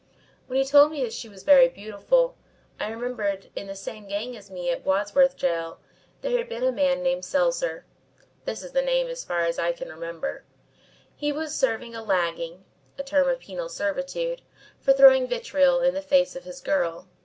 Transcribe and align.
"When 0.47 0.57
he 0.57 0.65
told 0.65 0.89
me 0.91 1.03
that 1.03 1.13
she 1.13 1.29
was 1.29 1.43
very 1.43 1.69
beautiful, 1.69 2.35
I 2.79 2.89
remembered 2.89 3.51
in 3.55 3.67
the 3.67 3.75
same 3.75 4.07
gang 4.07 4.35
as 4.35 4.49
me 4.49 4.71
at 4.71 4.83
Wandsworth 4.83 5.37
Gaol 5.37 5.77
there 6.21 6.39
had 6.39 6.49
been 6.49 6.63
a 6.63 6.71
man 6.71 7.03
named 7.03 7.21
Selser. 7.21 7.83
That 8.45 8.63
is 8.63 8.71
the 8.71 8.81
name 8.81 9.05
as 9.09 9.23
far 9.23 9.41
as 9.41 9.59
I 9.59 9.73
can 9.73 9.89
remember. 9.89 10.43
He 11.15 11.31
was 11.31 11.53
serving 11.55 11.93
a 11.93 12.01
lagging 12.01 12.65
[a 12.97 13.03
term 13.03 13.29
of 13.29 13.37
penal 13.37 13.69
servitude] 13.69 14.41
for 14.79 14.91
throwing 14.91 15.27
vitriol 15.27 15.81
in 15.81 15.93
the 15.93 16.01
face 16.01 16.35
of 16.35 16.45
his 16.45 16.61
girl. 16.61 17.07